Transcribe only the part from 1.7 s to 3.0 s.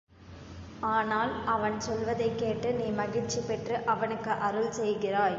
சொல்வதைக் கேட்டு நீ